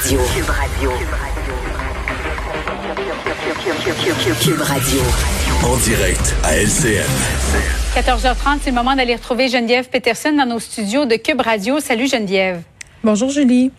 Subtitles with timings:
[0.00, 0.20] Radio.
[0.32, 0.90] Cube Radio.
[4.40, 5.00] Cube Radio.
[5.64, 7.02] En direct à LCN.
[7.96, 11.80] 14h30, c'est le moment d'aller retrouver Geneviève Peterson dans nos studios de Cube Radio.
[11.80, 12.62] Salut Geneviève.
[13.02, 13.72] Bonjour Julie.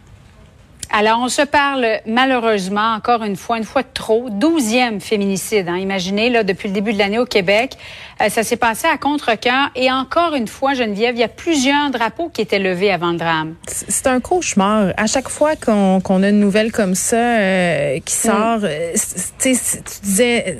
[0.92, 5.70] Alors, on se parle malheureusement, encore une fois, une fois de trop, douzième féminicide.
[5.70, 5.78] Hein.
[5.78, 7.78] Imaginez, là, depuis le début de l'année au Québec,
[8.22, 9.70] euh, ça s'est passé à contre-cœur.
[9.76, 13.18] Et encore une fois, Geneviève, il y a plusieurs drapeaux qui étaient levés avant le
[13.18, 13.56] drame.
[13.68, 14.94] C'est un cauchemar.
[14.98, 18.32] À chaque fois qu'on a une nouvelle comme ça euh, qui mm.
[18.32, 18.94] sort, euh,
[19.40, 19.56] tu
[20.02, 20.58] disais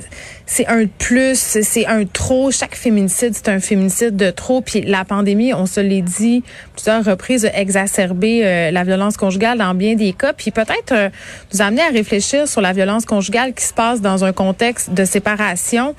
[0.52, 2.50] c'est un plus, c'est un trop.
[2.50, 4.60] Chaque féminicide, c'est un féminicide de trop.
[4.60, 6.42] Puis la pandémie, on se l'est dit
[6.74, 10.32] plusieurs reprises, a exacerbé euh, la violence conjugale dans bien des cas.
[10.32, 11.08] Puis peut-être euh,
[11.54, 15.04] nous amener à réfléchir sur la violence conjugale qui se passe dans un contexte de
[15.04, 15.94] séparation.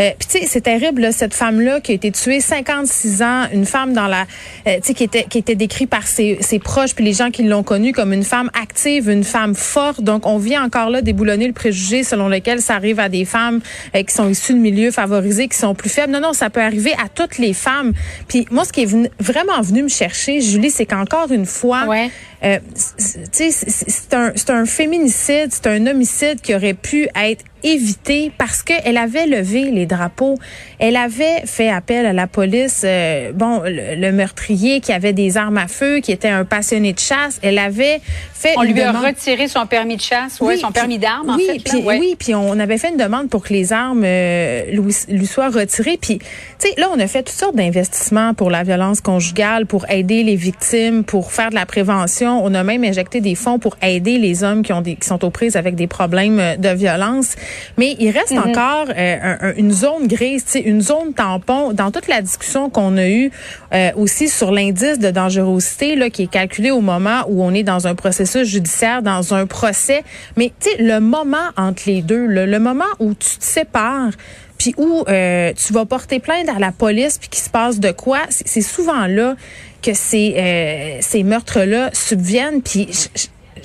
[0.00, 3.48] Euh, puis tu sais, c'est terrible, là, cette femme-là qui a été tuée 56 ans,
[3.52, 4.24] une femme dans la,
[4.64, 7.42] tu sais, qui était qui était décrite par ses, ses proches puis les gens qui
[7.42, 10.00] l'ont connue comme une femme active, une femme forte.
[10.00, 13.60] Donc on vient encore là déboulonner le préjugé selon lequel ça arrive à des femmes
[13.94, 16.12] euh, qui sont issus de milieux favorisés, qui sont plus faibles.
[16.12, 17.92] Non, non, ça peut arriver à toutes les femmes.
[18.28, 22.10] Puis moi, ce qui est vraiment venu me chercher, Julie, c'est qu'encore une fois, ouais.
[22.44, 28.96] euh, c'est un, un féminicide, c'est un homicide qui aurait pu être évité parce qu'elle
[28.96, 30.38] avait levé les drapeaux.
[30.78, 32.82] Elle avait fait appel à la police.
[32.84, 36.98] Euh, bon, le, meurtrier qui avait des armes à feu, qui était un passionné de
[36.98, 38.00] chasse, elle avait
[38.34, 38.54] fait.
[38.56, 41.34] On lui a retiré son permis de chasse, oui, son permis d'armes.
[41.36, 44.02] Oui, en fait, puis, oui, puis on avait fait une demande pour que les armes
[44.04, 45.98] euh, lui, lui, soient retirées.
[46.00, 46.26] Puis, tu
[46.58, 50.36] sais, là, on a fait toutes sortes d'investissements pour la violence conjugale, pour aider les
[50.36, 52.44] victimes, pour faire de la prévention.
[52.44, 55.24] On a même injecté des fonds pour aider les hommes qui ont des, qui sont
[55.24, 57.36] aux prises avec des problèmes de violence.
[57.76, 58.50] Mais il reste mhm.
[58.50, 63.30] encore euh, une zone grise, une zone tampon dans toute la discussion qu'on a eue
[63.72, 67.62] euh, aussi sur l'indice de dangerosité là, qui est calculé au moment où on est
[67.62, 70.02] dans un processus judiciaire, dans un procès.
[70.36, 74.12] Mais tu sais, le moment entre les deux, le moment où tu te sépares,
[74.58, 77.92] puis où euh, tu vas porter plainte à la police, puis qu'il se passe de
[77.92, 79.36] quoi, c'est souvent là
[79.82, 82.60] que ces, ces meurtres-là subviennent.
[82.60, 82.88] Puis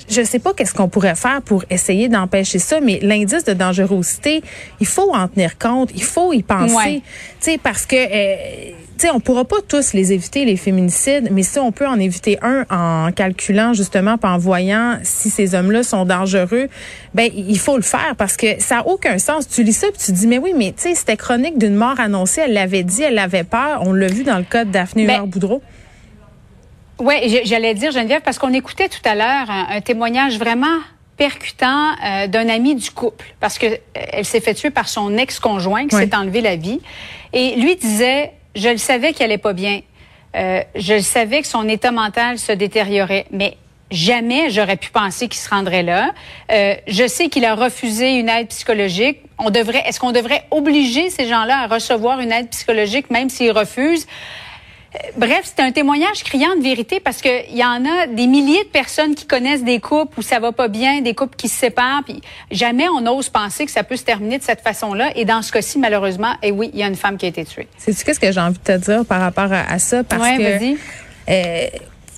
[0.08, 4.42] je sais pas qu'est-ce qu'on pourrait faire pour essayer d'empêcher ça, mais l'indice de dangerosité,
[4.80, 7.02] il faut en tenir compte, il faut y penser,
[7.40, 11.28] tu sais, parce que, euh, tu sais, on pourra pas tous les éviter les féminicides,
[11.30, 15.82] mais si on peut en éviter un en calculant justement, en voyant si ces hommes-là
[15.82, 16.68] sont dangereux,
[17.14, 19.48] ben il faut le faire parce que ça a aucun sens.
[19.48, 22.00] Tu lis ça puis tu dis mais oui, mais tu sais, c'était chronique d'une mort
[22.00, 25.06] annoncée, elle l'avait dit, elle avait peur, on l'a vu dans le cas de Daphné
[25.06, 25.62] ben, Boudreau.
[26.98, 30.78] Oui, j'allais dire, Geneviève, parce qu'on écoutait tout à l'heure un, témoignage vraiment
[31.16, 35.16] percutant euh, d'un ami du couple, parce que euh, elle s'est fait tuer par son
[35.16, 36.80] ex-conjoint qui s'est enlevé la vie.
[37.32, 39.80] Et lui disait, je le savais qu'elle allait pas bien.
[40.36, 43.56] Euh, je le savais que son état mental se détériorait, mais
[43.90, 46.12] jamais j'aurais pu penser qu'il se rendrait là.
[46.50, 49.20] Euh, je sais qu'il a refusé une aide psychologique.
[49.38, 53.52] On devrait, est-ce qu'on devrait obliger ces gens-là à recevoir une aide psychologique même s'ils
[53.52, 54.06] refusent?
[55.16, 58.68] Bref, c'est un témoignage criant de vérité parce qu'il y en a des milliers de
[58.68, 62.02] personnes qui connaissent des couples où ça va pas bien, des couples qui se séparent,
[62.04, 62.20] puis
[62.50, 65.10] jamais on ose penser que ça peut se terminer de cette façon-là.
[65.16, 67.28] Et dans ce cas-ci, malheureusement, et eh oui, il y a une femme qui a
[67.28, 67.68] été tuée.
[67.78, 70.04] C'est-tu qu'est-ce que j'ai envie de te dire par rapport à, ça?
[70.04, 70.76] Parce ouais, que,
[71.30, 71.66] euh,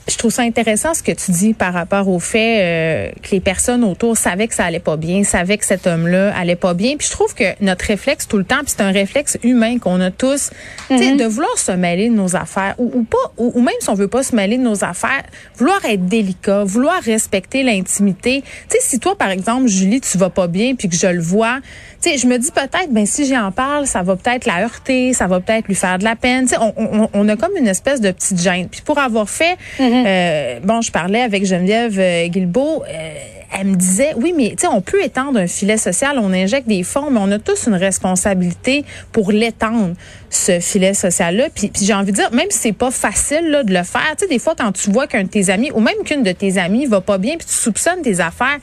[0.09, 3.41] je trouve ça intéressant ce que tu dis par rapport au fait euh, que les
[3.41, 6.97] personnes autour savaient que ça allait pas bien, savaient que cet homme-là allait pas bien.
[6.97, 10.01] Puis je trouve que notre réflexe tout le temps, puis c'est un réflexe humain qu'on
[10.01, 10.51] a tous,
[10.91, 13.95] mm de vouloir se mêler de nos affaires ou, ou pas, ou, même si on
[13.95, 15.23] veut pas se mêler de nos affaires,
[15.57, 18.43] vouloir être délicat, vouloir respecter l'intimité.
[18.69, 21.21] Tu sais, si toi par exemple, Julie, tu vas pas bien, puis que je le
[21.21, 21.61] vois,
[22.01, 25.13] tu sais, je me dis peut-être, ben si j'en parle, ça va peut-être la heurter,
[25.13, 26.45] ça va peut-être lui faire de la peine.
[26.45, 28.69] Tu sais, on, on, on, a comme une espèce de petite gêne.
[28.69, 29.98] Puis pour avoir fait mm-hmm.
[30.07, 32.83] Euh, bon, je parlais avec Geneviève euh, Guilbeault.
[32.83, 33.15] Euh,
[33.59, 36.69] elle me disait, oui, mais tu sais, on peut étendre un filet social, on injecte
[36.69, 39.95] des fonds, mais on a tous une responsabilité pour l'étendre,
[40.29, 41.49] ce filet social-là.
[41.55, 44.25] Puis, j'ai envie de dire, même si c'est pas facile là, de le faire, tu
[44.25, 46.59] sais, des fois, quand tu vois qu'un de tes amis, ou même qu'une de tes
[46.59, 48.59] amies va pas bien, puis tu soupçonnes tes affaires,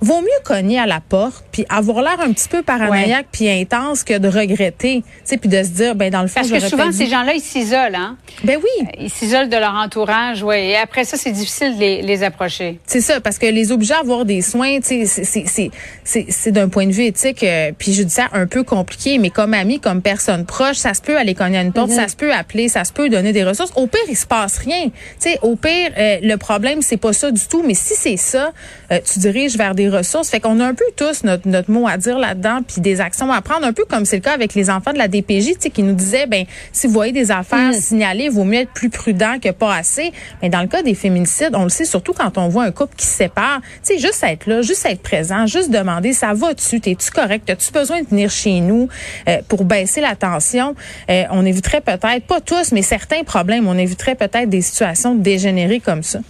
[0.00, 4.04] vaut mieux cogner à la porte puis avoir l'air un petit peu paranoïaque puis intense
[4.04, 6.60] que de regretter, tu sais, puis de se dire, ben dans le fond, Parce que
[6.60, 8.16] souvent, ces gens-là, ils s'isolent, hein?
[8.44, 8.88] Ben oui.
[8.98, 10.56] Ils s'isolent de leur entourage, oui.
[10.56, 12.78] Et après ça, c'est difficile de les, les approcher.
[12.86, 15.70] C'est ça, parce que les obliger à avoir des soins, tu sais,
[16.04, 19.80] c'est d'un point de vue éthique, euh, puis ça un peu compliqué, mais comme ami,
[19.80, 21.96] comme personne proche, ça se peut aller cogner à une porte, mm-hmm.
[21.96, 23.72] ça se peut appeler, ça se peut donner des ressources.
[23.76, 24.84] Au pire, il se passe rien.
[24.84, 28.16] Tu sais, au pire, euh, le problème, c'est pas ça du tout, mais si c'est
[28.16, 28.52] ça,
[28.92, 30.28] euh, tu diriges vers des ressources.
[30.28, 33.32] Fait qu'on a un peu tous notre, notre mot à dire là-dedans, puis des actions
[33.32, 35.54] à prendre, un peu comme c'est le cas avec les enfants de la DPJ, tu
[35.60, 37.74] sais, qui nous disaient, ben, si vous voyez des affaires mm.
[37.74, 40.12] signalées, il vaut mieux être plus prudent que pas assez.
[40.42, 42.96] Mais dans le cas des féminicides, on le sait surtout quand on voit un couple
[42.96, 46.80] qui se sépare, tu sais, juste être là, juste être présent, juste demander, ça va-tu,
[46.80, 48.88] t'es-tu correct, as-tu besoin de venir chez nous
[49.28, 50.74] euh, pour baisser la tension?
[51.10, 55.80] Euh, on éviterait peut-être, pas tous, mais certains problèmes, on éviterait peut-être des situations dégénérées
[55.80, 56.20] comme ça.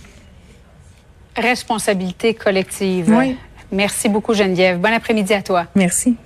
[1.37, 3.11] Responsabilité collective.
[3.11, 3.37] Oui.
[3.73, 4.79] Merci beaucoup, Geneviève.
[4.79, 5.67] Bon après-midi à toi.
[5.75, 6.17] Merci.